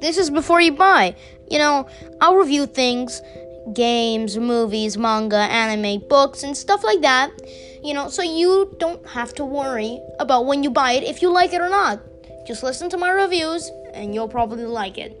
[0.00, 1.14] This is before you buy.
[1.50, 1.88] You know,
[2.20, 3.22] I'll review things
[3.74, 7.30] games, movies, manga, anime, books, and stuff like that.
[7.84, 11.30] You know, so you don't have to worry about when you buy it if you
[11.30, 12.00] like it or not.
[12.46, 15.12] Just listen to my reviews and you'll probably like it.